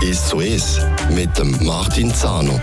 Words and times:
Ist 0.00 0.28
so 0.28 0.40
ist 0.40 0.80
mit 1.10 1.36
dem 1.38 1.54
Martin 1.64 2.14
Zano. 2.14 2.60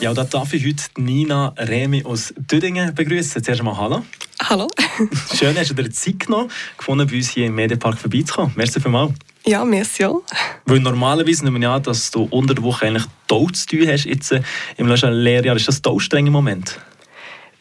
Ja, 0.00 0.12
da 0.12 0.24
darf 0.24 0.52
ich 0.52 0.66
heute 0.66 0.84
Nina 1.00 1.54
Remi 1.56 2.04
aus 2.04 2.34
Düdingen 2.36 2.94
begrüßen. 2.94 3.42
Zuerst 3.42 3.60
einmal 3.60 3.76
Hallo. 3.76 4.02
Hallo. 4.42 4.68
Schön, 5.34 5.56
hast 5.56 5.70
du 5.70 5.74
dir 5.74 5.90
Zeit 5.90 6.20
genommen, 6.20 6.50
gefunden, 6.76 7.06
bei 7.08 7.16
uns 7.16 7.30
hier 7.30 7.46
im 7.46 7.54
Medienpark 7.54 7.98
vorbeizukommen. 7.98 8.52
Merci 8.56 8.80
vielmals. 8.80 9.12
Ja, 9.46 9.64
merci 9.64 10.04
auch. 10.04 10.22
Weil 10.64 10.80
normalerweise 10.80 11.44
nehmen 11.44 11.62
wir 11.62 11.70
an, 11.70 11.82
dass 11.82 12.10
du 12.10 12.24
unter 12.30 12.54
der 12.54 12.64
Woche 12.64 12.86
eigentlich 12.86 13.04
toll 13.28 13.52
zu 13.52 13.66
tun 13.66 13.88
hast. 13.88 14.04
Jetzt 14.04 14.32
äh, 14.32 14.42
im 14.76 14.88
Lehrjahr 14.88 15.56
ist 15.56 15.68
das 15.68 15.80
ein 15.84 16.00
strenger 16.00 16.30
Moment? 16.30 16.78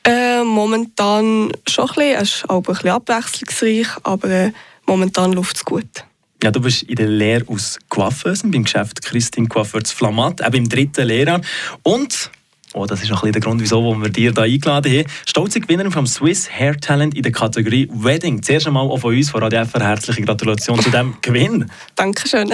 Äh, 0.03 0.43
momentan 0.43 1.51
schon 1.67 1.89
ein 1.89 1.95
bisschen. 1.95 2.21
Es 2.21 2.35
ist 2.35 2.49
auch 2.49 2.57
ein 2.57 2.63
bisschen 2.63 2.89
abwechslungsreich, 2.89 3.87
aber 4.03 4.29
äh, 4.29 4.51
momentan 4.85 5.33
läuft 5.33 5.57
es 5.57 5.65
gut. 5.65 6.05
Ja, 6.43 6.51
du 6.51 6.59
bist 6.61 6.83
in 6.83 6.95
der 6.95 7.07
Lehre 7.07 7.45
aus 7.47 7.79
Coiffeuse 7.89 8.47
beim 8.47 8.63
Geschäft 8.63 9.01
Christine 9.01 9.47
Coiffeurs 9.47 9.91
Flamat, 9.91 10.41
eben 10.45 10.57
im 10.57 10.69
dritten 10.69 11.07
Lehrjahr. 11.07 11.41
Und 11.81 12.29
Oh, 12.75 12.85
das 12.85 13.01
ist 13.01 13.11
auch 13.13 13.23
ein 13.23 13.31
der 13.31 13.41
Grund, 13.41 13.61
wieso 13.61 13.81
wir 13.95 14.09
dir 14.09 14.33
hier 14.33 14.43
eingeladen 14.43 14.91
haben. 14.91 15.07
Stolze 15.25 15.61
Gewinnerin 15.61 15.93
vom 15.93 16.05
Swiss 16.05 16.51
Hair 16.51 16.77
Talent 16.77 17.15
in 17.15 17.23
der 17.23 17.31
Kategorie 17.31 17.87
Wedding. 17.89 18.43
Zuerst 18.43 18.67
einmal 18.67 18.85
auch 18.85 18.97
von 18.97 19.15
uns, 19.15 19.29
von 19.29 19.49
FR, 19.49 19.81
herzliche 19.81 20.23
Gratulation 20.23 20.81
zu 20.81 20.89
diesem 20.89 21.15
Gewinn. 21.21 21.71
Dankeschön. 21.95 22.51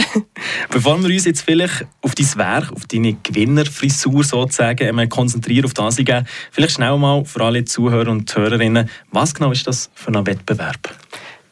Bevor 0.69 1.01
wir 1.01 1.11
uns 1.11 1.25
jetzt 1.25 1.41
vielleicht 1.41 1.87
auf 2.03 2.13
dein 2.13 2.35
Werk, 2.35 2.71
auf 2.71 2.85
deine 2.85 3.13
Gewinnerfrisur 3.13 4.23
sozusagen 4.23 5.09
konzentrieren, 5.09 5.65
auf 5.65 5.73
das 5.73 5.95
gehen, 5.95 6.27
vielleicht 6.51 6.75
schnell 6.75 6.95
mal 6.99 7.25
für 7.25 7.43
alle 7.43 7.65
Zuhörer 7.65 8.11
und 8.11 8.33
Hörerinnen, 8.35 8.91
was 9.11 9.33
genau 9.33 9.51
ist 9.51 9.65
das 9.65 9.89
für 9.95 10.13
ein 10.13 10.27
Wettbewerb? 10.27 11.00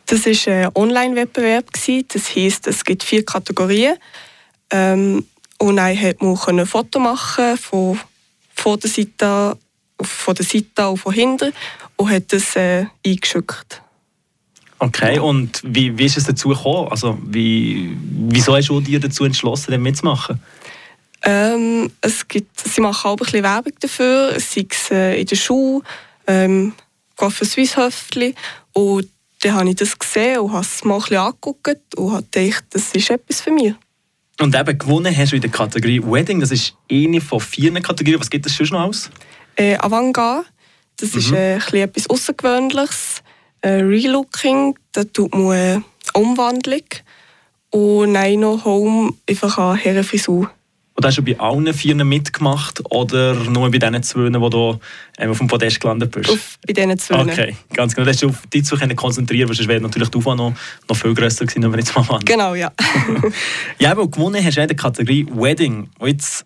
Das 0.09 0.25
war 0.25 0.53
ein 0.53 0.69
Online-Wettbewerb. 0.75 1.65
Das 1.73 2.35
heisst, 2.35 2.67
es 2.67 2.83
gibt 2.83 3.03
vier 3.03 3.23
Kategorien. 3.23 3.95
Ähm, 4.71 5.25
und 5.57 5.75
dann 5.75 5.97
konnte 6.17 6.53
man 6.53 6.59
ein 6.59 6.65
Foto 6.65 6.99
machen 6.99 7.57
von 7.57 7.99
von 8.59 8.79
der 8.79 8.89
Seite, 8.89 9.57
von 10.01 10.35
der 10.35 10.45
Seite 10.45 10.89
und 10.89 10.97
von 10.97 11.13
hinten 11.13 11.53
und 11.95 12.09
hat 12.09 12.31
das 12.33 12.55
äh, 12.55 12.85
eingeschickt. 13.05 13.81
Okay, 14.79 15.19
und 15.19 15.61
wie, 15.65 15.97
wie 15.97 16.05
ist 16.05 16.17
es 16.17 16.23
dazu 16.23 16.49
gekommen? 16.49 16.87
Also, 16.89 17.17
wie, 17.23 17.97
wieso 18.29 18.55
hast 18.55 18.69
du 18.69 18.79
dir 18.79 18.99
dazu 18.99 19.25
entschlossen, 19.25 19.71
das 19.71 19.79
mitzumachen? 19.79 20.41
Ähm, 21.23 21.91
es 21.99 22.25
gibt, 22.25 22.57
sie 22.61 22.79
machen 22.79 23.07
auch 23.07 23.13
ein 23.13 23.17
bisschen 23.17 23.43
Werbung 23.43 23.73
dafür, 23.81 24.39
sei 24.39 24.65
es 24.69 24.89
äh, 24.89 25.19
in 25.19 25.27
der 25.27 25.35
Schule, 25.35 25.83
ähm, 26.27 26.73
für 27.17 27.45
Swiss 27.45 27.75
Höftli. 27.75 28.35
Und 28.71 29.09
dann 29.41 29.53
habe 29.53 29.69
ich 29.69 29.75
das 29.75 29.97
gesehen 29.97 30.39
und 30.39 30.51
habe 30.51 30.61
es 30.61 30.83
mal 30.83 30.95
ein 30.95 31.01
bisschen 31.01 31.17
angeguckt 31.17 31.95
und 31.95 32.11
habe 32.11 32.25
gedacht, 32.29 32.65
das 32.71 32.91
ist 32.93 33.09
etwas 33.09 33.41
für 33.41 33.51
mich. 33.51 33.73
Und 34.39 34.55
eben 34.55 34.77
gewonnen 34.77 35.15
hast 35.15 35.31
du 35.31 35.35
in 35.35 35.41
der 35.41 35.51
Kategorie 35.51 36.01
Wedding. 36.01 36.39
Das 36.39 36.51
ist 36.51 36.73
eine 36.89 37.19
von 37.19 37.39
vier 37.39 37.73
Kategorien. 37.81 38.19
Was 38.19 38.29
gibt 38.29 38.45
es 38.45 38.55
sonst 38.55 38.71
noch 38.71 38.81
aus? 38.81 39.09
Äh, 39.55 39.75
Avantgarde. 39.75 40.45
Das 40.97 41.13
mhm. 41.13 41.19
ist 41.19 41.31
äh, 41.31 41.81
etwas 41.81 42.09
Außergewöhnliches. 42.09 43.21
Äh, 43.61 43.69
Relooking. 43.81 44.77
Da 44.93 45.03
tut 45.03 45.33
man 45.35 45.51
äh, 45.51 45.81
Umwandlung. 46.13 46.85
Und 47.71 48.13
nein, 48.13 48.39
noch 48.39 48.63
Home 48.63 49.13
einfach 49.27 49.57
eine 49.57 49.77
Herrenfrisur. 49.77 50.49
Und 50.99 51.05
hast 51.05 51.17
du 51.17 51.23
bei 51.23 51.39
allen 51.39 51.73
vier 51.73 51.95
mitgemacht 51.95 52.81
oder 52.91 53.33
nur 53.33 53.71
bei 53.71 53.77
diesen 53.77 54.03
zwei, 54.03 54.33
wo 54.33 54.49
du 54.49 54.77
auf 55.17 55.37
dem 55.37 55.47
Podest 55.47 55.79
gelandet 55.79 56.11
bist? 56.11 56.29
Auf, 56.29 56.57
bei 56.67 56.73
diesen 56.73 56.99
zwei. 56.99 57.21
Okay, 57.21 57.55
ganz 57.73 57.95
genau. 57.95 58.03
Da 58.03 58.11
hast 58.11 58.21
du 58.21 58.27
auf 58.27 58.41
die 58.51 58.61
zwei 58.63 58.85
konzentrieren 58.95 59.47
weil 59.47 59.55
sonst 59.55 59.69
wäre 59.69 59.79
natürlich 59.79 60.09
die 60.09 60.17
Aufwand 60.17 60.39
noch, 60.39 60.53
noch 60.89 60.97
viel 60.97 61.13
grösser 61.13 61.45
gewesen, 61.45 61.63
wenn 61.63 61.71
wir 61.71 61.79
jetzt 61.79 61.95
mal 61.95 62.05
waren. 62.09 62.25
Genau, 62.25 62.53
ja. 62.53 62.73
ja, 63.79 63.91
aber 63.91 64.09
gewonnen 64.09 64.43
hast 64.43 64.57
du 64.57 64.61
in 64.61 64.67
der 64.67 64.75
Kategorie 64.75 65.25
Wedding. 65.31 65.87
Und 65.99 66.07
jetzt 66.09 66.45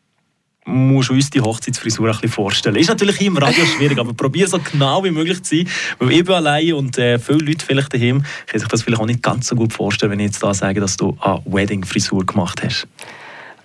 musst 0.66 1.10
du 1.10 1.14
uns 1.16 1.32
die 1.32 1.42
Hochzeitsfrisur 1.42 2.06
ein 2.06 2.12
bisschen 2.12 2.30
vorstellen. 2.30 2.76
Ist 2.76 2.90
natürlich 2.90 3.20
im 3.22 3.38
Radio 3.38 3.66
schwierig, 3.66 3.98
aber 3.98 4.14
probier 4.14 4.48
so 4.48 4.60
genau 4.60 5.04
wie 5.04 5.10
möglich 5.10 5.42
zu 5.42 5.56
sein, 5.56 5.68
weil 5.98 6.12
ich 6.12 6.26
bin 6.26 6.36
allein 6.36 6.74
und 6.74 6.96
äh, 7.00 7.18
viele 7.18 7.40
Leute 7.40 7.66
vielleicht 7.66 7.92
daheim 7.92 8.24
können 8.46 8.60
sich 8.60 8.70
das 8.70 8.84
vielleicht 8.84 9.02
auch 9.02 9.08
nicht 9.08 9.24
ganz 9.24 9.48
so 9.48 9.56
gut 9.56 9.74
vorstellen, 9.74 10.12
wenn 10.12 10.20
ich 10.20 10.28
jetzt 10.28 10.44
da 10.44 10.54
sage, 10.54 10.80
dass 10.80 10.96
du 10.96 11.18
eine 11.22 11.42
Wedding-Frisur 11.44 12.24
gemacht 12.28 12.62
hast. 12.64 12.88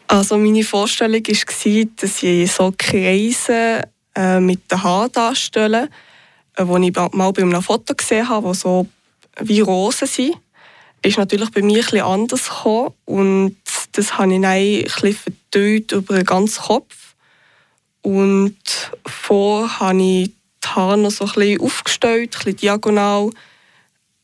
Also 0.09 0.39
meine 0.39 0.65
Vorstellung 0.65 1.23
war, 1.27 1.85
dass 1.97 2.23
ich 2.23 2.53
so 2.53 2.73
Kreise 2.77 3.83
äh, 4.17 4.41
mit 4.41 4.71
den 4.71 4.83
Haaren 4.83 5.13
darstelle, 5.13 5.91
äh, 6.57 6.67
wo 6.67 6.79
ich 6.79 6.95
mal 7.13 7.31
bei 7.31 7.43
einem 7.43 7.63
Foto 7.63 7.95
gesehen 7.95 8.27
habe, 8.27 8.49
die 8.49 8.59
so 8.59 8.87
wie 9.39 9.61
Rosen 9.61 10.09
sind. 10.09 10.37
Ist 11.03 11.19
natürlich 11.19 11.51
bei 11.51 11.61
mir 11.61 11.81
etwas 11.81 12.01
anders 12.01 12.49
gekommen 12.49 12.95
und 13.05 13.57
das 13.93 14.17
habe 14.17 14.35
ich 14.35 14.41
dann 14.41 14.51
ein 14.51 15.15
verteilt 15.15 15.93
über 15.93 16.17
den 16.17 16.25
ganzen 16.25 16.63
Kopf. 16.63 17.15
Und 18.01 18.57
vor 19.07 19.79
habe 19.79 20.03
ich 20.03 20.33
die 20.65 20.69
Haare 20.69 20.97
noch 20.97 21.11
so 21.11 21.27
ein 21.27 21.33
bisschen 21.33 21.61
aufgestellt, 21.61 22.35
ein 22.35 22.39
bisschen 22.39 22.57
diagonal. 22.57 23.31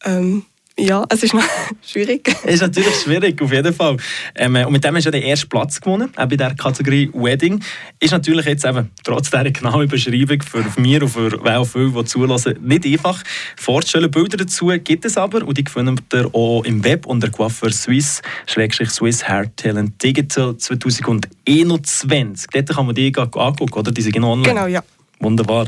Ähm, 0.02 0.46
ja, 0.76 1.04
es 1.08 1.22
ist 1.22 1.34
noch 1.34 1.44
schwierig. 1.82 2.28
Es 2.44 2.54
ist 2.54 2.62
natürlich 2.62 2.94
schwierig, 2.96 3.40
auf 3.40 3.52
jeden 3.52 3.72
Fall. 3.72 3.96
Ähm, 4.34 4.56
und 4.56 4.72
mit 4.72 4.82
dem 4.82 4.96
hast 4.96 5.04
du 5.04 5.08
ja 5.08 5.12
den 5.12 5.22
ersten 5.22 5.48
Platz 5.48 5.80
gewonnen, 5.80 6.10
auch 6.16 6.26
bei 6.26 6.36
der 6.36 6.54
Kategorie 6.54 7.10
Wedding. 7.14 7.62
Ist 8.00 8.10
natürlich 8.10 8.44
jetzt 8.46 8.64
eben, 8.64 8.90
trotz 9.04 9.30
dieser 9.30 9.50
genauen 9.50 9.86
Beschreibung 9.86 10.42
für 10.42 10.64
mich 10.80 11.00
und 11.00 11.08
für 11.08 11.40
auch 11.44 11.64
viele, 11.64 11.90
die 11.90 12.04
zulassen, 12.04 12.56
nicht 12.60 12.86
einfach 12.86 13.22
vorzustellen. 13.56 14.10
Bilder 14.10 14.36
dazu 14.38 14.72
gibt 14.82 15.04
es 15.04 15.16
aber 15.16 15.46
und 15.46 15.56
die 15.56 15.64
findet 15.64 16.12
ihr 16.12 16.28
auch 16.34 16.64
im 16.64 16.82
Web 16.82 17.06
unter 17.06 17.30
Coiffeur 17.30 17.70
Swiss, 17.70 18.20
Schrägstrich 18.46 18.90
Swiss 18.90 19.28
Hair 19.28 19.54
Talent 19.54 20.02
Digital 20.02 20.56
2021. 20.56 22.48
Dort 22.52 22.68
kann 22.70 22.86
man 22.86 22.96
die 22.96 23.12
angucken, 23.16 23.78
oder? 23.78 23.92
Die 23.92 24.02
sind 24.02 24.12
genau 24.12 24.32
online. 24.32 24.48
Genau, 24.48 24.66
ja. 24.66 24.82
Wunderbar. 25.20 25.66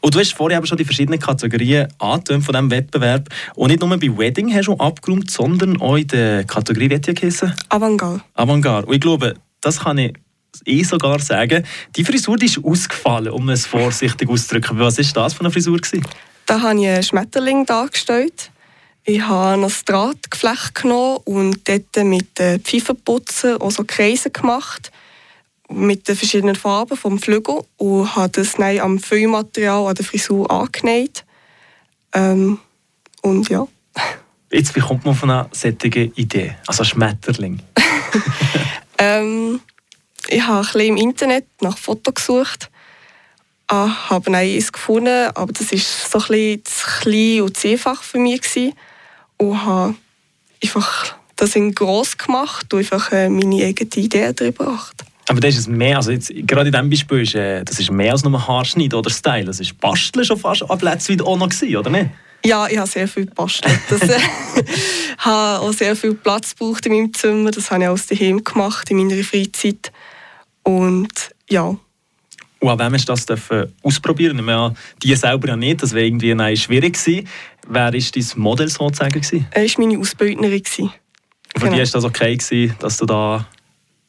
Und 0.00 0.14
du 0.14 0.18
hast 0.18 0.32
vorher 0.34 0.58
aber 0.58 0.66
schon 0.66 0.78
die 0.78 0.84
verschiedenen 0.84 1.20
Kategorien 1.20 1.88
angetönt 1.98 2.44
von 2.44 2.52
diesem 2.54 2.70
Wettbewerb. 2.70 3.28
Und 3.54 3.70
nicht 3.70 3.80
nur 3.80 3.96
bei 3.96 4.18
Wedding 4.18 4.52
hast 4.54 4.66
du 4.66 4.74
abgeräumt, 4.74 5.30
sondern 5.30 5.80
auch 5.80 5.96
in 5.96 6.08
der 6.08 6.44
Kategorie, 6.44 6.90
wie 6.90 7.14
geheißen? 7.14 7.54
Avantgarde. 7.68 8.22
Avantgarde. 8.34 8.86
Und 8.86 8.94
ich 8.94 9.00
glaube, 9.00 9.34
das 9.60 9.80
kann 9.80 9.98
ich 9.98 10.14
eh 10.64 10.82
sogar 10.82 11.18
sagen, 11.20 11.64
die 11.94 12.04
Frisur 12.04 12.36
die 12.36 12.46
ist 12.46 12.64
ausgefallen, 12.64 13.32
um 13.32 13.48
es 13.50 13.66
vorsichtig 13.66 14.28
auszudrücken. 14.28 14.78
Was 14.78 14.98
war 14.98 15.24
das 15.24 15.34
für 15.34 15.40
eine 15.40 15.50
Frisur? 15.50 15.76
Gewesen? 15.76 16.06
Da 16.46 16.60
habe 16.60 16.80
ich 16.80 16.86
einen 16.86 17.02
Schmetterling 17.02 17.66
dargestellt. 17.66 18.50
Ich 19.04 19.20
habe 19.20 19.62
ein 19.62 19.72
Drahtgeflecht 19.84 20.74
genommen 20.74 21.18
und 21.24 21.68
dort 21.68 22.04
mit 22.04 22.30
Pfeifenputzen 22.64 23.58
auch 23.58 23.70
so 23.70 23.84
Kreise 23.86 24.30
gemacht 24.30 24.90
mit 25.68 26.08
den 26.08 26.16
verschiedenen 26.16 26.56
Farben 26.56 26.96
vom 26.96 27.18
Flügel 27.18 27.64
und 27.76 28.14
habe 28.14 28.28
das 28.30 28.54
dann 28.54 28.78
am 28.78 28.98
Füllmaterial 28.98 29.86
an 29.86 29.94
der 29.94 30.04
Frisur 30.04 30.50
angenäht. 30.50 31.24
Ähm, 32.12 32.58
und 33.22 33.48
ja. 33.48 33.66
Jetzt, 34.50 34.76
wie 34.76 34.80
kommt 34.80 35.04
man 35.04 35.14
von 35.14 35.30
einer 35.30 35.48
solchen 35.52 36.12
Idee? 36.14 36.56
Also 36.66 36.84
Schmetterling? 36.84 37.60
ähm, 38.98 39.60
ich 40.28 40.46
habe 40.46 40.58
ein 40.58 40.62
bisschen 40.64 40.80
im 40.80 40.96
Internet 40.96 41.46
nach 41.60 41.76
Fotos 41.76 42.14
gesucht. 42.14 42.70
Ah, 43.68 44.10
habe 44.10 44.32
eins 44.36 44.72
gefunden, 44.72 45.30
aber 45.34 45.52
das 45.52 45.72
war 45.72 45.78
so 45.78 46.18
ein 46.18 46.28
bisschen 46.28 46.64
zu 46.64 46.86
klein 47.00 47.40
und 47.42 47.56
zu 47.56 47.68
einfach 47.68 48.00
für 48.02 48.18
mich. 48.18 48.42
Gewesen. 48.42 48.72
Und 49.38 49.64
habe 49.64 49.96
einfach 50.62 51.16
das 51.34 51.56
in 51.56 51.74
gross 51.74 52.16
gemacht 52.16 52.72
und 52.72 52.78
einfach 52.78 53.10
äh, 53.10 53.28
meine 53.28 53.64
eigene 53.64 53.90
Idee 53.96 54.32
darüber 54.32 54.64
gebracht. 54.64 55.04
Aber 55.28 55.40
das 55.40 55.56
ist 55.56 55.68
mehr, 55.68 55.96
also 55.96 56.12
jetzt, 56.12 56.32
gerade 56.46 56.68
in 56.68 56.72
diesem 56.72 56.90
Beispiel, 56.90 57.22
ist, 57.22 57.34
äh, 57.34 57.64
das 57.64 57.80
ist 57.80 57.90
mehr 57.90 58.12
als 58.12 58.24
nur 58.24 58.46
Haarschnitt 58.46 58.94
oder 58.94 59.10
Style. 59.10 59.44
Das 59.44 59.58
ist 59.58 59.78
Basteln 59.80 60.24
schon 60.24 60.38
fast 60.38 60.68
ab 60.68 60.82
letztem 60.82 61.20
auch 61.22 61.36
noch 61.36 61.48
gewesen, 61.48 61.76
oder 61.76 61.90
nicht? 61.90 62.10
Ja, 62.44 62.68
ich 62.68 62.78
habe 62.78 62.88
sehr 62.88 63.08
viel 63.08 63.26
gebastelt. 63.26 63.78
Ich 63.90 64.02
äh, 64.02 64.18
habe 65.18 65.64
auch 65.64 65.72
sehr 65.72 65.96
viel 65.96 66.14
Platz 66.14 66.54
gebraucht 66.54 66.86
in 66.86 66.92
meinem 66.92 67.14
Zimmer. 67.14 67.50
Das 67.50 67.70
habe 67.72 67.82
ich 67.82 67.88
aus 67.88 68.06
daheim 68.06 68.44
gemacht 68.44 68.88
in 68.90 68.98
meiner 68.98 69.24
Freizeit. 69.24 69.90
Und 70.62 71.34
ja. 71.50 71.76
Und 72.60 72.68
an 72.68 72.78
wem 72.78 72.94
hast 72.94 73.08
du 73.08 73.12
das 73.12 73.26
dürfen 73.26 73.72
ausprobieren? 73.82 74.38
Ich 74.38 74.44
meine, 74.44 74.74
die 75.02 75.14
selber 75.16 75.48
ja 75.48 75.56
nicht, 75.56 75.82
das 75.82 75.92
wäre 75.92 76.06
irgendwie 76.06 76.34
nein, 76.34 76.56
schwierig 76.56 76.94
gewesen. 76.94 77.28
Wer 77.68 77.82
war 77.82 77.90
dein 77.90 78.26
Modell 78.36 78.68
sozusagen? 78.68 79.20
Gewesen? 79.20 79.46
Er 79.50 79.62
war 79.64 79.70
meine 79.78 79.98
Ausbildnerin. 79.98 80.64
Für 80.64 80.90
genau. 81.54 81.72
die 81.72 81.78
war 81.78 81.86
das 81.86 82.04
okay, 82.04 82.36
gewesen, 82.36 82.76
dass 82.78 82.96
du 82.98 83.06
da 83.06 83.46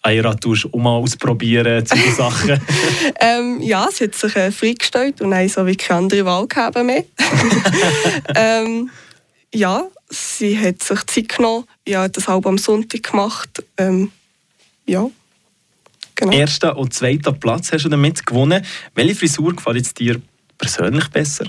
Heirat 0.08 0.46
um 0.46 0.88
ausprobieren, 0.88 1.86
solche 1.86 2.12
Sachen? 2.12 2.62
ähm, 3.20 3.62
ja, 3.62 3.88
sie 3.92 4.06
hat 4.06 4.16
sich 4.16 4.36
äh, 4.36 4.52
freigestellt 4.52 5.22
und 5.22 5.32
dann 5.32 5.50
so 5.50 5.66
wie 5.66 5.76
keine 5.76 6.00
andere 6.00 6.26
Wahl 6.26 6.48
gehabt 6.48 6.82
mehr. 6.84 7.04
ähm, 8.36 8.90
ja, 9.54 9.84
sie 10.10 10.58
hat 10.58 10.82
sich 10.82 11.04
Zeit 11.06 11.30
genommen. 11.30 11.66
Ich 11.84 11.96
habe 11.96 12.10
das 12.10 12.28
halb 12.28 12.46
am 12.46 12.58
Sonntag 12.58 13.04
gemacht. 13.04 13.64
Ähm, 13.78 14.12
ja, 14.86 15.10
genau. 16.16 16.32
Erster 16.32 16.78
und 16.78 16.94
zweiter 16.94 17.34
Platz 17.34 17.72
hast 17.72 17.84
du 17.84 17.90
damit 17.90 18.26
gewonnen. 18.26 18.66
Welche 18.96 19.16
Frisur 19.16 19.56
gefällt 19.56 19.98
dir 20.00 20.22
persönlich 20.58 21.08
besser? 21.10 21.46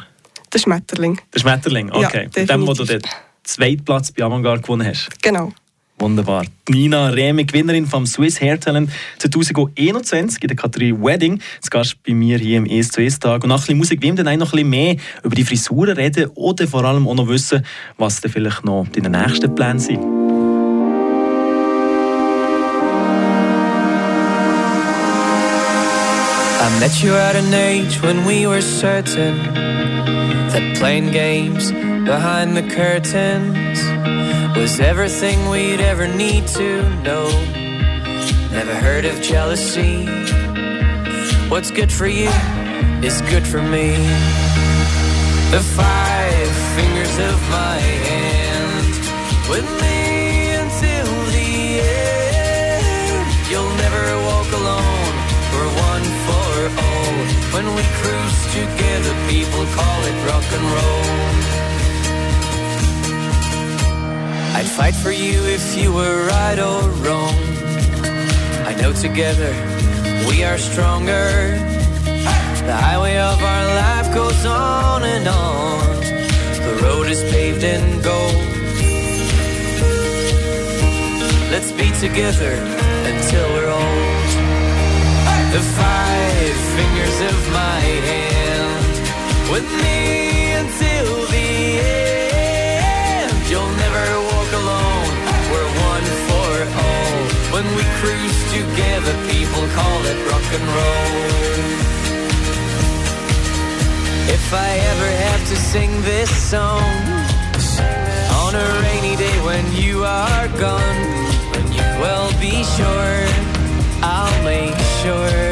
Der 0.53 0.59
Schmetterling. 0.59 1.21
Der 1.35 1.41
Schmetterling, 1.41 1.91
okay. 1.93 2.29
Ja, 2.35 2.45
Dem, 2.45 2.67
wo 2.67 2.73
du 2.73 2.85
dort 2.85 3.05
zweiten 3.45 3.85
Platz 3.85 4.13
bei 4.13 4.25
Avantgarde 4.25 4.63
gewonnen 4.63 4.87
hast. 4.87 5.09
Genau. 5.23 5.53
Wunderbar. 5.99 6.45
Nina 6.69 7.09
Rehme, 7.09 7.45
Gewinnerin 7.45 7.87
vom 7.87 8.07
Swiss 8.07 8.41
Hair 8.41 8.61
Talent 8.61 8.91
2021 9.19 10.43
in 10.43 10.49
der 10.49 10.57
Kategorie 10.57 10.93
Wedding. 10.93 11.41
Das 11.61 11.71
Gast 11.71 11.97
bei 12.07 12.15
mir 12.15 12.39
hier 12.39 12.59
im 12.59 12.67
es 12.67 12.91
zu 12.91 13.03
es 13.03 13.19
Tag. 13.19 13.43
Und 13.43 13.49
nach 13.49 13.57
ein 13.57 13.79
bisschen 13.79 13.79
Musik, 13.79 14.01
dann 14.01 14.29
auch 14.29 14.37
noch 14.37 14.53
ein 14.53 14.57
bisschen 14.57 14.71
mehr 14.71 14.97
über 15.25 15.35
die 15.35 15.45
Frisuren 15.45 15.97
reden 15.97 16.31
oder 16.35 16.69
vor 16.69 16.85
allem 16.85 17.09
auch 17.09 17.15
noch 17.15 17.29
wissen, 17.29 17.65
was 17.97 18.21
denn 18.21 18.31
vielleicht 18.31 18.65
noch 18.65 18.87
deine 18.93 19.11
nächsten 19.11 19.55
Pläne 19.55 19.81
sind. 19.81 20.01
I 26.61 26.81
met 26.81 27.03
you 27.03 27.15
at 27.15 27.35
an 27.35 27.55
age 27.55 28.03
when 28.03 28.25
we 28.27 28.47
were 28.47 28.61
certain 28.61 29.39
that 30.53 30.77
playing 30.77 31.11
games 31.11 31.73
behind 32.05 32.55
the 32.55 32.63
curtains 32.63 33.79
was 34.59 34.81
everything 34.81 35.49
we'd 35.49 35.81
ever 35.81 36.09
need 36.09 36.45
to 36.49 36.83
know. 37.07 37.29
Never 38.51 38.75
heard 38.75 39.05
of 39.05 39.23
jealousy. 39.23 40.05
What's 41.49 41.71
good 41.71 41.93
for 41.93 42.09
you 42.09 42.31
is 43.07 43.23
good 43.31 43.47
for 43.47 43.63
me. 43.63 43.95
The 45.55 45.63
five 45.79 46.51
fingers 46.77 47.15
of 47.31 47.37
my 47.51 47.79
hand 48.11 48.95
with 49.53 49.67
me 49.83 49.99
until 50.63 51.09
the 51.37 51.51
end. 52.03 53.27
You'll 53.51 53.77
never 53.85 54.05
walk 54.29 54.51
alone. 54.61 55.15
We're 55.53 55.73
one 55.93 56.07
for 56.27 56.51
all. 56.87 57.17
When 57.55 57.67
we 57.77 57.85
cruise 58.01 58.41
together, 58.59 59.15
people 59.31 59.65
call 59.79 60.01
it 60.11 60.17
rock 60.27 60.47
and 60.57 60.67
roll. 60.77 61.68
I'd 64.59 64.67
fight 64.67 64.97
for 64.97 65.13
you 65.13 65.39
if 65.45 65.79
you 65.79 65.93
were 65.93 66.27
right 66.27 66.59
or 66.59 66.83
wrong. 67.07 67.39
I 68.67 68.75
know 68.81 68.93
together 68.93 69.53
we 70.29 70.43
are 70.43 70.59
stronger. 70.59 71.31
The 72.67 72.77
highway 72.87 73.17
of 73.19 73.41
our 73.41 73.65
life 73.85 74.13
goes 74.13 74.45
on 74.45 75.05
and 75.05 75.29
on. 75.29 76.01
The 76.67 76.75
road 76.83 77.07
is 77.07 77.23
paved 77.31 77.63
in 77.63 78.03
gold. 78.03 78.35
Let's 81.53 81.71
be 81.71 81.89
together 82.05 82.55
until 83.13 83.47
we're 83.55 83.71
old. 83.71 84.29
The 85.55 85.63
five 85.79 86.57
fingers 86.77 87.19
of 87.31 87.39
my 87.53 87.81
hand 88.11 89.53
with 89.53 89.69
me 89.85 90.53
until 90.63 91.18
cruise 98.01 98.41
together, 98.53 99.15
people 99.27 99.65
call 99.79 100.01
it 100.11 100.19
rock 100.31 100.49
and 100.57 100.67
roll. 100.79 101.39
If 104.37 104.55
I 104.55 104.71
ever 104.93 105.11
have 105.27 105.43
to 105.51 105.57
sing 105.57 105.91
this 106.03 106.31
song 106.31 106.93
on 108.43 108.55
a 108.55 108.69
rainy 108.83 109.17
day 109.17 109.37
when 109.49 109.65
you 109.73 110.05
are 110.05 110.49
gone, 110.67 111.01
well, 112.03 112.29
be 112.41 112.63
sure 112.77 113.19
I'll 114.01 114.39
make 114.45 114.79
sure. 115.03 115.49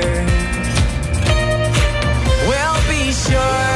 Well, 2.51 2.77
be 2.89 3.13
sure 3.13 3.76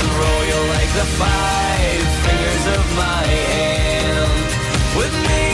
and 0.00 0.08
roll 0.20 0.42
you 0.50 0.58
like 0.74 0.90
the 1.00 1.06
five 1.22 2.06
fingers 2.26 2.64
of 2.78 2.84
my 2.96 3.26
hand 3.54 4.34
with 4.98 5.14
me 5.28 5.46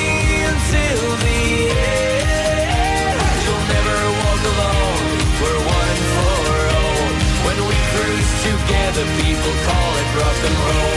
until 0.53 1.03
the 1.25 1.43
end. 1.77 3.21
You'll 3.45 3.67
never 3.77 3.97
walk 4.23 4.43
alone. 4.53 5.09
We're 5.41 5.63
one 5.81 6.01
for 6.17 6.57
all. 6.81 7.05
When 7.47 7.59
we 7.69 7.77
cruise 7.93 8.33
together, 8.49 9.05
people 9.21 9.55
call 9.69 9.91
it 10.03 10.09
rock 10.21 10.41
and 10.49 10.57
roll. 10.69 10.90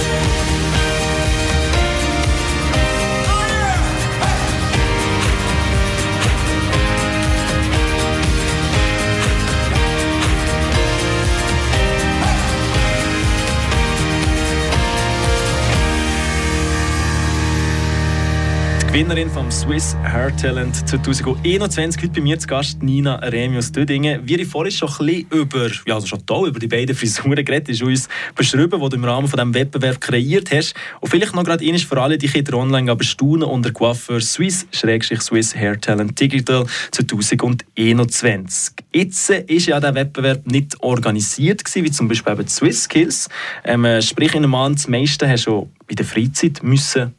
Gewinnerin 18.94 19.28
vom 19.28 19.50
Swiss 19.50 19.96
Hair 20.04 20.38
Talent 20.38 20.88
2021. 20.88 22.04
Heute 22.04 22.14
bei 22.14 22.22
mir 22.22 22.38
zu 22.38 22.46
Gast 22.46 22.84
Nina 22.84 23.16
Remius 23.16 23.72
Dödingen. 23.72 24.22
Wir 24.24 24.38
haben 24.38 24.46
vorhin 24.46 24.72
schon 24.72 24.88
ein 24.88 25.06
bisschen 25.08 25.28
über, 25.32 25.68
ja, 25.88 25.96
also 25.96 26.06
schon 26.06 26.24
toll, 26.28 26.50
über 26.50 26.60
die 26.60 26.68
beiden 26.68 26.96
Frisuren 26.96 27.44
geredet. 27.44 27.70
Das 27.70 27.78
ist 27.78 27.82
uns 27.82 28.08
beschrieben, 28.36 28.80
die 28.80 28.90
du 28.90 28.96
im 28.96 29.04
Rahmen 29.04 29.28
von 29.28 29.38
diesem 29.38 29.56
Wettbewerb 29.56 30.00
kreiert 30.00 30.52
hast. 30.52 30.76
Und 31.00 31.10
vielleicht 31.10 31.34
noch 31.34 31.44
gerade 31.44 31.66
für 31.80 32.00
alle, 32.00 32.20
die 32.20 32.28
Kinder 32.28 32.56
online 32.56 32.92
aber 32.92 33.04
staunen 33.04 33.50
unter 33.50 33.72
Coiffeur 33.72 34.22
Swiss, 34.22 34.68
Swiss 34.72 35.56
Hair 35.56 35.82
Talent 35.82 36.20
Digital 36.20 36.68
2021. 36.92 38.76
Jetzt 38.94 39.28
ist 39.32 39.66
ja 39.66 39.80
der 39.80 39.96
Wettbewerb 39.96 40.46
nicht 40.46 40.80
organisiert 40.84 41.66
gewesen, 41.66 41.84
wie 41.84 41.90
zum 41.90 42.08
Beispiel 42.10 42.34
eben 42.34 42.48
Swiss 42.48 42.84
Skills. 42.84 43.28
Ähm, 43.64 43.88
sprich, 44.04 44.36
in 44.36 44.44
einem 44.44 44.52
Mann, 44.52 44.74
das 44.74 44.88
meiste 44.88 45.28
hast 45.28 45.48
du 45.48 45.50
schon 45.50 45.72
in 45.88 45.96
der 45.96 46.06
Freizeit 46.06 46.62
müssen 46.62 47.16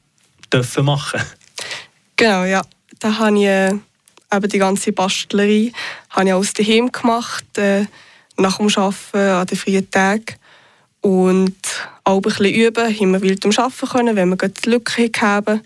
dürfen 0.52 0.84
machen 0.84 1.20
Genau, 2.16 2.44
ja. 2.44 2.62
Da 3.00 3.18
habe 3.18 3.38
ich 3.38 3.44
äh, 3.44 3.72
eben 4.32 4.48
die 4.48 4.58
ganze 4.58 4.92
Bastlerei 4.92 5.72
habe 6.10 6.26
ich 6.28 6.32
aus 6.32 6.52
daheim 6.52 6.90
gemacht, 6.92 7.58
äh, 7.58 7.86
nach 8.36 8.58
dem 8.58 8.68
Arbeiten 8.68 9.18
an 9.18 9.46
den 9.46 9.58
freien 9.58 9.90
Tagen. 9.90 10.36
Und 11.00 11.56
auch 12.04 12.16
ein 12.16 12.22
bisschen 12.22 12.54
üben, 12.54 13.12
wir 13.12 13.22
wild 13.22 13.44
am 13.44 13.52
Arbeiten 13.52 13.88
können, 13.88 14.16
wenn 14.16 14.28
wir 14.30 14.48
die 14.48 14.70
Lücke 14.70 15.10
haben. 15.20 15.60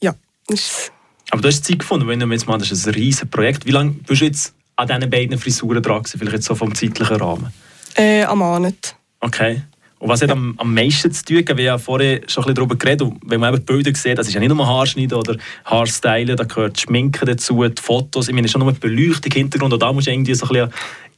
Ja, 0.00 0.14
das 0.46 0.92
Aber 1.30 1.42
du 1.42 1.48
hast 1.48 1.64
Zeit 1.64 1.80
gefunden, 1.80 2.06
wenn 2.06 2.20
du 2.20 2.26
jetzt 2.26 2.46
mal, 2.46 2.58
das 2.58 2.70
ist 2.70 2.86
ein 2.86 2.94
riesiges 2.94 3.28
Projekt. 3.28 3.66
Wie 3.66 3.72
lange 3.72 3.92
bist 3.92 4.20
du 4.20 4.24
jetzt 4.24 4.54
an 4.76 4.86
diesen 4.86 5.10
beiden 5.10 5.38
Frisuren 5.38 5.82
dran 5.82 6.04
Vielleicht 6.04 6.32
jetzt 6.32 6.46
so 6.46 6.54
vom 6.54 6.74
zeitlichen 6.74 7.16
Rahmen? 7.16 7.52
Äh, 7.96 8.24
am 8.24 8.38
Monat. 8.38 8.94
Okay. 9.20 9.62
Und 9.98 10.10
was 10.10 10.20
hat 10.20 10.30
am, 10.30 10.54
am 10.58 10.74
meisten 10.74 11.10
zu 11.10 11.24
tun? 11.24 11.36
Wir 11.38 11.48
haben 11.48 11.58
ja 11.58 11.78
vorher 11.78 12.20
schon 12.26 12.44
ein 12.44 12.46
bisschen 12.48 12.54
darüber 12.54 12.76
geredet. 12.76 13.02
Und 13.02 13.18
wenn 13.24 13.40
man 13.40 13.54
eben 13.54 13.64
die 13.64 13.72
Bilder 13.72 13.94
sieht, 13.94 14.18
das 14.18 14.28
ist 14.28 14.34
ja 14.34 14.40
nicht 14.40 14.54
nur 14.54 14.66
Haarschneiden 14.66 15.16
oder 15.16 15.36
Haarstylen, 15.64 16.36
da 16.36 16.44
gehört 16.44 16.78
Schminken 16.78 17.24
dazu, 17.26 17.64
die 17.64 17.82
Fotos. 17.82 18.28
Ich 18.28 18.34
meine, 18.34 18.48
schon 18.48 18.60
nur 18.60 18.72
die 18.72 18.78
Beleuchtung 18.78 19.32
im 19.32 19.38
Hintergrund. 19.38 19.72
Und 19.72 19.82
da 19.82 19.92
musst 19.92 20.06
du 20.06 20.12
irgendwie 20.12 20.34
so 20.34 20.46
ein 20.46 20.52
bisschen 20.52 20.72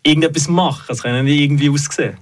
irgendetwas 0.05 0.49
machen. 0.49 0.85
Das 0.87 1.03
kann 1.03 1.15
ja 1.15 1.23
nicht 1.23 1.41
irgendwie 1.41 1.71
aussehen. 1.71 2.19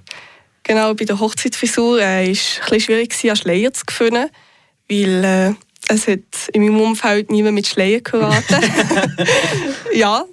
Genau, 0.63 0.93
bei 0.95 1.05
der 1.05 1.19
Hochzeitfrisur 1.19 1.99
war 1.99 2.03
äh, 2.03 2.31
es 2.31 2.59
ein 2.71 2.79
schwierig, 2.79 3.15
einen 3.23 3.35
Schleier 3.35 3.71
zu 3.71 3.83
finden. 3.91 4.29
Weil 4.89 5.23
äh, 5.23 5.53
es 5.89 6.07
hat 6.07 6.49
in 6.53 6.63
meinem 6.63 6.81
Umfeld 6.81 7.29
niemand 7.29 7.53
mit 7.53 7.67
Schleier 7.67 8.01
geraten. 8.01 8.55
ja, 9.93 10.25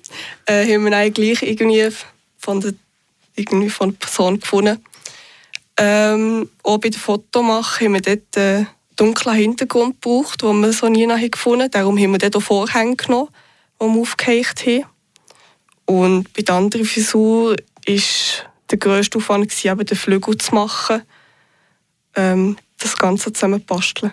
äh, 0.46 0.74
haben 0.74 0.86
wir 0.86 0.96
eigentlich 0.96 1.42
irgendwie 1.42 1.86
von 2.38 2.62
der, 2.62 2.72
irgendwie 3.36 3.68
von 3.68 3.90
der 3.90 3.98
Person 3.98 4.40
gefunden 4.40 4.78
ähm, 5.76 6.48
auch 6.62 6.78
bei 6.78 6.88
der 6.88 7.00
Fotomache 7.00 7.84
haben 7.84 7.94
wir 7.94 8.00
dort 8.00 8.36
einen 8.36 8.68
dunklen 8.96 9.34
Hintergrund 9.34 10.00
gebraucht, 10.00 10.42
den 10.42 10.60
wir 10.60 10.72
so 10.72 10.88
nie 10.88 11.06
gefunden 11.30 11.62
haben. 11.62 11.70
Darum 11.70 11.98
haben 11.98 12.12
wir 12.12 12.18
dort 12.18 12.36
auch 12.36 12.42
Vorhänge 12.42 12.96
genommen, 12.96 13.28
die 13.80 13.86
wir 13.86 14.00
aufgehängt 14.00 14.66
haben. 14.66 14.84
Und 15.86 16.32
bei 16.32 16.42
der 16.42 16.54
anderen 16.54 16.86
Frisur 16.86 17.56
war 17.56 18.02
der 18.70 18.78
grösste 18.78 19.18
Aufwand, 19.18 19.64
eben 19.64 19.86
den 19.86 19.96
Flügel 19.96 20.38
zu 20.38 20.54
machen, 20.54 21.02
ähm, 22.14 22.56
das 22.78 22.96
Ganze 22.96 23.32
zusammen 23.32 23.60
zu 23.60 23.66
basteln. 23.66 24.12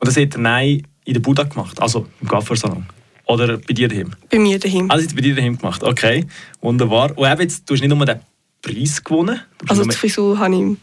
Und 0.00 0.08
das 0.08 0.16
hat 0.16 0.36
er 0.36 0.62
in 0.62 0.84
der 1.12 1.20
Buddha 1.20 1.44
gemacht, 1.44 1.80
also 1.80 2.06
im 2.20 2.28
Gaffersalon? 2.28 2.86
Oder 3.26 3.56
bei 3.58 3.72
dir 3.72 3.88
daheim? 3.88 4.14
Bei 4.30 4.38
mir 4.38 4.58
daheim. 4.58 4.90
Also 4.90 5.14
bei 5.14 5.22
dir 5.22 5.34
daheim 5.34 5.56
gemacht, 5.56 5.82
okay. 5.82 6.26
Wunderbar. 6.60 7.16
Und 7.16 7.26
eben 7.26 7.40
jetzt, 7.42 7.68
du 7.68 7.74
hast 7.74 7.80
nicht 7.80 7.94
nur 7.94 8.04
den 8.04 8.20
Preis 8.60 9.02
gewonnen. 9.02 9.40
Also 9.66 9.84
die 9.84 9.96
Frisur 9.96 10.38
habe 10.38 10.54
ich 10.54 10.76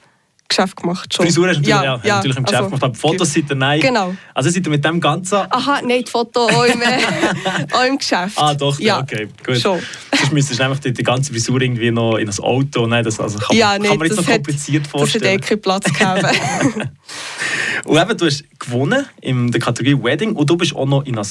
Geschäft 0.51 0.75
gemacht. 0.77 1.13
Schon. 1.13 1.25
Frisur 1.25 1.47
hast 1.47 1.57
du 1.57 1.69
natürlich, 1.69 1.83
ja, 1.83 2.01
ja, 2.03 2.15
natürlich 2.15 2.37
im 2.37 2.43
Geschäft 2.43 2.63
also, 2.63 2.69
gemacht, 2.69 2.83
aber 2.83 2.95
Fotos 2.95 3.33
sind 3.33 3.49
ihr 3.49 3.55
nein. 3.55 3.79
Genau. 3.79 4.15
Also 4.33 4.49
seid 4.49 4.65
ihr 4.65 4.69
mit 4.69 4.83
dem 4.85 4.99
Ganzen... 4.99 5.39
Aha, 5.49 5.81
nein, 5.83 6.03
die 6.05 6.11
Fotos 6.11 6.51
auch 6.51 6.65
im, 6.65 6.81
auch 7.73 7.85
im 7.85 7.97
Geschäft. 7.97 8.37
Ah 8.37 8.53
doch, 8.53 8.79
ja. 8.79 8.99
okay, 8.99 9.27
gut. 9.45 9.57
Schon. 9.57 9.79
Sonst 10.15 10.33
müsstest 10.33 10.59
du 10.59 10.63
einfach 10.63 10.79
die, 10.79 10.93
die, 10.93 11.03
ganze 11.03 11.31
Frisur 11.31 11.61
irgendwie 11.61 11.91
noch 11.91 12.17
in 12.17 12.29
ein 12.29 12.39
Auto... 12.39 12.85
Nein, 12.85 13.03
das 13.03 13.19
also 13.19 13.39
kann, 13.39 13.55
ja, 13.55 13.69
man, 13.69 13.81
nee, 13.81 13.87
kann 13.87 13.97
man 13.97 14.07
jetzt 14.07 14.17
noch 14.17 14.25
kompliziert 14.25 14.83
hat, 14.83 14.91
vorstellen. 14.91 15.23
Das 15.23 15.33
eh 15.33 15.49
keinen 15.49 15.61
Platz 15.61 15.93
gehabt. 15.93 16.23
und 17.85 17.97
eben, 17.97 18.17
du 18.17 18.25
hast 18.25 18.43
gewonnen 18.59 19.05
in 19.21 19.51
der 19.51 19.61
Kategorie 19.61 20.03
Wedding 20.03 20.35
und 20.35 20.49
du 20.49 20.57
bist 20.57 20.75
auch 20.75 20.85
noch 20.85 21.05
in 21.05 21.17
ein 21.17 21.27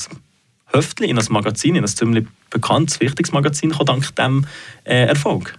Höftli, 0.73 1.11
in 1.11 1.19
ein 1.19 1.27
Magazin, 1.29 1.75
in 1.77 1.85
ein 1.85 1.89
ziemlich 1.89 2.27
bekanntes, 2.49 3.01
wichtiges 3.01 3.33
Magazin 3.33 3.71
gekommen, 3.71 3.87
dank 3.87 4.17
diesem 4.17 4.47
äh, 4.85 5.07
Erfolg. 5.07 5.59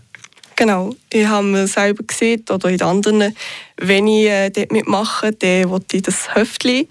Genau, 0.62 0.96
ich 1.12 1.25
habe 1.25 1.48
mir 1.48 1.65
selber 1.65 2.03
gesehen, 2.03 2.46
oder 2.51 2.70
in 2.70 2.80
anderen, 2.84 3.36
wenn 3.77 4.06
ich 4.06 4.27
äh, 4.27 4.51
dort 4.51 4.72
mitmache, 4.72 5.32
dann 5.32 5.72
wollte 5.72 5.98
ich 5.98 6.03
das 6.03 6.36
Höftli, 6.36 6.88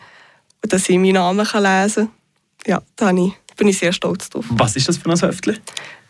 dass 0.62 0.89
ich 0.89 0.99
meinen 0.99 1.12
Namen 1.12 1.47
kann 1.47 1.62
lesen 1.62 2.09
kann. 2.09 2.12
Ja, 2.67 2.83
da 2.97 3.12
bin 3.12 3.69
ich 3.69 3.79
sehr 3.79 3.93
stolz 3.93 4.29
drauf. 4.29 4.45
Was 4.49 4.75
ist 4.75 4.89
das 4.89 4.99
für 4.99 5.09
ein 5.09 5.23
Höftli? 5.23 5.55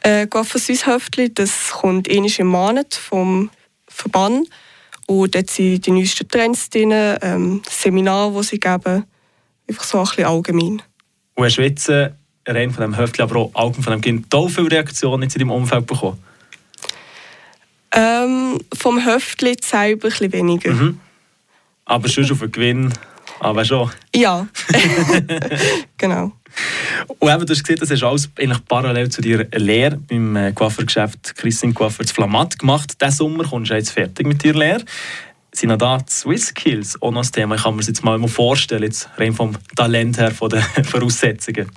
Äh, 0.01 0.27
Süß 0.43 0.87
Höftli, 0.87 1.35
das 1.35 1.69
kommt 1.73 2.09
einmal 2.09 2.31
im 2.39 2.47
Monat 2.47 2.95
vom 2.95 3.51
Verband. 3.89 4.49
Und 5.07 5.35
dort 5.35 5.51
sind 5.51 5.85
die 5.85 5.91
neuesten 5.91 6.27
Trends 6.29 6.71
drin, 6.71 6.93
ähm, 6.93 7.61
Seminare, 7.69 8.33
die 8.39 8.43
sie 8.43 8.59
geben. 8.59 9.05
Einfach 9.69 9.85
so 9.85 9.99
ein 9.99 10.05
bisschen 10.05 10.25
allgemein. 10.25 10.81
Und 11.35 11.45
hast 11.45 11.59
du 11.59 11.63
jetzt 11.63 11.91
äh, 11.91 12.11
rein 12.47 12.71
von 12.71 12.81
dem 12.81 12.97
Höftli, 12.97 13.23
aber 13.23 13.37
auch 13.37 13.55
Augen 13.55 13.83
von 13.83 13.93
dem 13.93 14.01
Kind, 14.01 14.31
total 14.31 14.49
viele 14.49 14.71
Reaktionen 14.71 15.25
in 15.25 15.29
deinem 15.29 15.51
Umfeld 15.51 15.87
bekommen? 15.87 16.25
Ähm, 17.93 18.59
vom 18.77 19.05
Höftli 19.05 19.57
selber 19.61 20.09
ein 20.09 20.11
bisschen 20.11 20.33
weniger. 20.33 20.73
Mhm. 20.73 21.01
Aber 21.85 22.09
schon 22.09 22.31
auf 22.31 22.39
den 22.39 22.53
Gewinn, 22.53 22.93
aber 23.41 23.65
schon. 23.65 23.91
Ja, 24.15 24.47
genau. 25.99 26.33
Und 27.19 27.31
eben, 27.31 27.47
du 27.47 27.53
hast 27.53 27.65
gesehen, 27.65 27.81
das 27.81 27.91
hast 27.91 28.03
du 28.03 28.07
alles 28.07 28.31
eigentlich 28.39 28.65
parallel 28.67 29.09
zu 29.09 29.23
deiner 29.23 29.45
Lehre 29.59 29.97
beim 29.97 30.37
äh, 30.37 30.53
Coiffeurgeschäft 30.53 31.37
Christine 31.37 31.73
Coiffeur 31.73 32.07
zu 32.07 32.15
Flamatt 32.15 32.59
gemacht. 32.59 33.01
Diesen 33.01 33.13
Sommer 33.13 33.45
kommst 33.45 33.71
du 33.71 33.75
jetzt 33.75 33.91
fertig 33.91 34.27
mit 34.27 34.45
deiner 34.45 34.59
Lehre. 34.59 34.85
Sind 35.53 35.73
auch 35.73 35.79
da 35.79 35.99
die 35.99 36.13
Swiss 36.13 36.49
Skills 36.49 37.01
auch 37.03 37.11
noch 37.11 37.23
das 37.23 37.33
Thema? 37.33 37.57
Ich 37.57 37.63
kann 37.63 37.75
mir 37.75 37.79
das 37.79 37.89
jetzt 37.89 38.05
mal 38.05 38.21
vorstellen, 38.29 38.85
jetzt 38.85 39.09
rein 39.17 39.33
vom 39.33 39.57
Talent 39.75 40.19
her, 40.19 40.31
von 40.31 40.51
den 40.51 40.63
Voraussetzungen. 40.85 41.71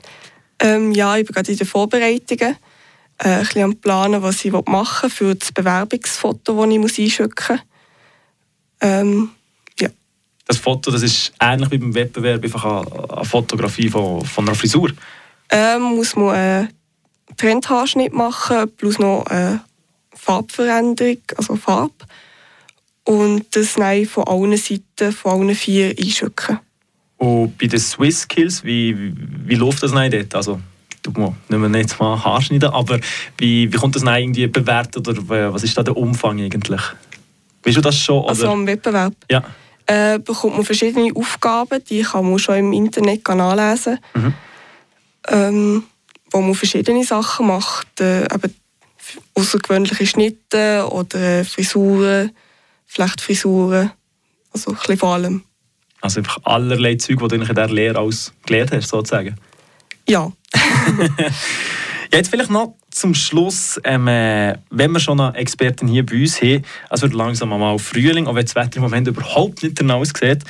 Ähm, 0.60 0.91
ja, 0.91 1.17
ich 1.17 1.25
bin 1.25 1.34
gerade 1.34 1.51
in 1.51 1.58
den 1.58 1.67
Vorbereitungen 1.67 2.55
äh, 3.20 3.29
ein 3.29 3.39
bisschen 3.39 3.63
am 3.63 3.75
Planen, 3.75 4.22
was 4.22 4.43
ich 4.46 4.51
machen 4.51 5.03
will 5.03 5.10
für 5.10 5.36
das 5.36 5.51
Bewerbungsfoto, 5.51 6.65
das 6.65 6.98
ich 6.98 7.05
einschicken 7.05 7.55
muss. 7.58 7.65
Ähm, 8.82 9.29
ja. 9.79 9.89
Das 10.46 10.58
Foto 10.58 10.91
das 10.91 11.03
ist 11.03 11.34
ähnlich 11.39 11.72
wie 11.72 11.77
beim 11.77 11.96
Wettbewerb 11.96 12.43
einfach 12.43 12.65
eine, 12.65 13.10
eine 13.10 13.25
Fotografie 13.25 13.89
von, 13.89 14.25
von 14.25 14.48
einer 14.48 14.55
Frisur? 14.55 14.91
Ähm, 15.50 15.82
muss 15.82 16.15
man 16.15 16.36
einen 16.36 16.70
Trendhaarschnitt 17.38 18.13
machen, 18.13 18.70
plus 18.77 19.00
noch 19.00 19.25
eine 19.27 19.63
Farbveränderung, 20.13 21.20
also 21.38 21.55
Farbe. 21.55 21.93
Und 23.05 23.55
das 23.55 23.77
nein, 23.77 24.05
von 24.05 24.25
allen 24.25 24.58
Seiten, 24.58 25.12
von 25.12 25.32
allen 25.32 25.55
vier 25.55 25.89
einschicken. 25.98 26.60
Und 27.17 27.58
bei 27.58 27.67
den 27.67 27.79
Swiss 27.79 28.22
Skills, 28.22 28.63
wie, 28.63 29.13
wie, 29.46 29.55
läuft 29.55 29.84
das 29.84 29.91
dort? 29.91 30.36
Also 30.36 30.60
nehmen 31.50 31.74
wir 31.74 31.79
jetzt 31.79 32.00
mal 32.00 32.24
Haarschneiden, 32.24 32.69
aber 32.69 33.00
wie, 33.38 33.72
wie 33.72 33.77
kommt 33.77 33.95
das 33.95 34.03
irgendwie 34.03 34.48
bewertet 34.48 35.07
oder 35.07 35.53
was 35.53 35.63
ist 35.63 35.77
da 35.77 35.83
der 35.83 35.98
Umfang 35.98 36.39
eigentlich? 36.39 36.81
Weißt 37.63 37.77
du 37.77 37.81
das 37.81 37.98
schon? 37.98 38.19
Oder? 38.19 38.29
Also 38.29 38.50
am 38.50 38.67
Wettbewerb? 38.67 39.13
Ja. 39.29 39.43
Äh, 39.86 40.19
bekommt 40.19 40.55
man 40.55 40.65
verschiedene 40.65 41.12
Aufgaben, 41.15 41.83
die 41.89 42.01
kann 42.01 42.29
man 42.29 42.39
schon 42.39 42.55
im 42.55 42.74
Internet 42.74 43.27
nachlesen, 43.27 44.00
mhm. 44.13 44.33
ähm, 45.27 45.83
wo 46.31 46.41
man 46.41 46.55
verschiedene 46.55 47.03
Sachen 47.03 47.48
macht, 47.48 48.00
äh, 48.00 48.24
eben 48.24 48.55
außergewöhnliche 49.36 50.05
Schnitte 50.05 50.88
oder 50.89 51.19
äh, 51.19 51.43
Frisuren, 51.43 52.31
Flechtfrisuren, 52.86 53.91
also 54.53 54.72
ein 54.72 54.77
bisschen 54.77 54.98
vor 54.98 55.15
allem. 55.15 55.43
Also 56.00 56.19
einfach 56.19 56.39
allerlei 56.43 56.95
Zeug, 56.95 57.19
die 57.19 57.27
du 57.27 57.36
in 57.36 57.45
dieser 57.45 57.67
Lehre 57.67 58.00
alles 58.00 58.33
gelernt 58.45 58.72
hast, 58.72 58.89
sozusagen? 58.89 59.36
Ja. 60.07 60.31
Jetzt 62.12 62.30
vielleicht 62.30 62.52
noch 62.52 62.75
zum 62.92 63.16
Schluss, 63.16 63.82
ähm, 63.84 64.08
äh, 64.08 64.56
wenn 64.70 64.92
wir 64.92 65.00
schon 65.00 65.20
eine 65.20 65.36
Expertin 65.36 65.88
hier 65.88 66.06
bei 66.06 66.22
uns 66.22 66.40
haben, 66.42 66.62
also 66.90 67.04
wird 67.04 67.13
langsam 67.13 67.50
mal 67.50 67.80
Frühling, 67.80 68.28
auch 68.28 68.36
wenn 68.36 68.46
das 68.46 68.56
Wetter 68.56 68.78
im 68.78 68.84
Moment 68.84 69.08
überhaupt 69.08 69.63
nicht 69.63 69.80
danach 69.80 69.96
aussieht, 69.96 70.44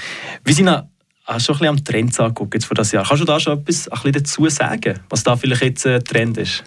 wie 0.43 0.53
sind 0.53 0.65
noch 0.65 0.83
Hast 1.25 1.47
du 1.47 1.53
schon 1.53 1.67
ein 1.67 1.75
bisschen 1.75 2.01
am 2.01 2.09
Trend 2.09 2.19
angeguckt 2.19 2.53
jetzt 2.53 2.65
für 2.65 2.73
das 2.73 2.91
Jahr? 2.91 3.05
Kannst 3.07 3.21
du 3.21 3.25
da 3.25 3.39
schon 3.39 3.57
etwas 3.57 3.87
ein 3.87 3.91
bisschen 3.91 4.11
dazu 4.11 4.49
sagen, 4.49 4.99
was 5.09 5.23
da 5.23 5.37
vielleicht 5.37 5.61
jetzt 5.61 5.85
äh, 5.85 6.01
Trend 6.01 6.37
ist? 6.37 6.65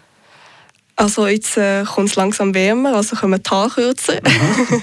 Also 0.96 1.26
jetzt 1.26 1.58
äh, 1.58 1.84
kommt 1.84 2.08
es 2.08 2.16
langsam 2.16 2.54
wärmer, 2.54 2.94
also 2.94 3.16
kommen 3.16 3.42
die 3.42 3.50
Haare 3.50 3.68
kürzer. 3.68 4.14
Mhm. 4.14 4.82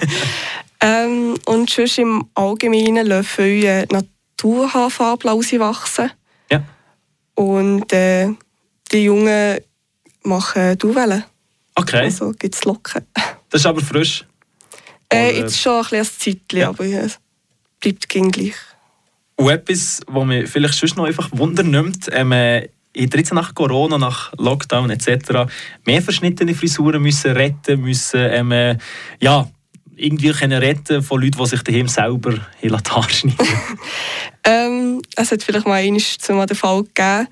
ähm, 0.80 1.34
und 1.46 1.68
sonst 1.68 1.98
im 1.98 2.24
Allgemeinen 2.34 3.04
lassen 3.04 3.24
viele 3.24 3.86
Naturhaarfarben 3.90 5.28
rauswachsen. 5.28 6.12
Ja. 6.52 6.62
Und 7.34 7.92
äh, 7.92 8.28
die 8.92 9.04
Jungen 9.04 9.58
machen 10.22 10.78
Duwellen. 10.78 11.24
Okay. 11.74 12.04
Also 12.04 12.32
gibt 12.32 12.54
es 12.54 12.64
Locken. 12.64 13.06
Das 13.50 13.60
ist 13.60 13.66
aber 13.66 13.82
frisch? 13.82 14.24
Äh, 15.12 15.38
jetzt 15.38 15.60
schon 15.60 15.84
ein, 15.84 15.98
ein 16.00 16.04
Zeitchen, 16.04 16.58
ja. 16.58 16.70
aber 16.70 16.84
es 16.84 17.20
bleibt 17.78 18.08
gleich. 18.08 18.54
Und 19.36 19.48
etwas, 19.48 20.00
was 20.08 20.26
mich 20.26 20.48
vielleicht 20.48 20.74
sonst 20.74 20.96
noch 20.96 21.04
einfach 21.04 21.28
Wunder 21.32 21.62
nimmt, 21.62 22.08
ähm, 22.10 22.32
äh, 22.32 22.68
in 22.94 23.10
jetzt 23.10 23.34
nach 23.34 23.54
Corona, 23.54 23.98
nach 23.98 24.32
Lockdown 24.38 24.90
etc. 24.90 25.52
mehr 25.84 26.02
verschnittene 26.02 26.54
Frisuren 26.54 27.02
müssen 27.02 27.32
retten, 27.32 27.80
müssen 27.80 28.20
ähm, 28.20 28.52
äh, 28.52 28.76
ja, 29.20 29.48
irgendwie 29.96 30.32
können 30.32 30.58
retten 30.58 31.02
von 31.02 31.20
Leuten, 31.20 31.38
die 31.38 31.46
sich 31.46 31.62
daheim 31.62 31.88
selber 31.88 32.34
in 32.60 32.70
Haare 32.90 33.10
schneiden? 33.10 33.46
ähm, 34.44 35.02
es 35.16 35.30
hat 35.30 35.42
vielleicht 35.42 35.66
mal 35.66 35.80
zu 35.98 36.46
den 36.46 36.56
Fall 36.56 36.82
gegeben, 36.82 37.28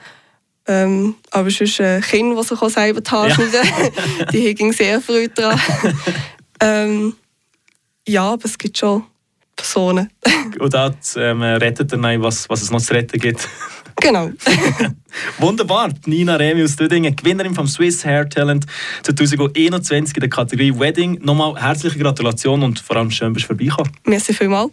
ähm, 0.66 1.16
aber 1.31 1.50
sonst 1.50 1.81
äh, 1.81 2.00
Kinder, 2.00 2.40
die 2.40 2.49
sich 2.49 2.62
auch 2.62 2.71
selber 2.71 3.00
die 3.00 3.11
Haare 3.11 3.31
schneiden, 3.31 3.52
ja. 4.19 4.25
die 4.33 4.40
hegen 4.40 4.73
sehr 4.73 5.00
früh 5.00 5.28
dran. 5.28 5.61
ähm, 6.61 7.14
ja, 8.07 8.33
aber 8.33 8.45
es 8.45 8.57
gibt 8.57 8.78
schon 8.78 9.04
Personen. 9.57 10.11
Und 10.59 10.75
das 10.75 11.16
ähm, 11.16 11.42
rettet 11.42 11.92
dann 11.92 12.23
was, 12.23 12.49
was 12.49 12.62
es 12.62 12.71
noch 12.71 12.81
zu 12.81 12.95
retten 12.95 13.19
gibt. 13.21 13.49
Genau. 14.00 14.31
Wunderbar. 15.38 15.90
Nina 16.07 16.37
Remi 16.37 16.64
aus 16.64 16.76
Dödingen, 16.76 17.14
Gewinnerin 17.14 17.54
vom 17.54 17.66
Swiss 17.66 18.04
Hair 18.04 18.28
Talent 18.28 18.66
2021 19.02 20.16
in 20.16 20.21
der 20.21 20.31
Kategorie 20.31 20.76
Wedding. 20.76 21.21
Nochmal 21.23 21.61
herzliche 21.61 21.99
Gratulation 21.99 22.62
und 22.62 22.81
vor 22.81 22.97
allem 22.97 23.11
schön, 23.11 23.35
dass 23.35 23.42
du 23.42 23.49
vorbeigekommen. 23.49 23.92
Merci 24.04 24.33
vielmals. 24.33 24.73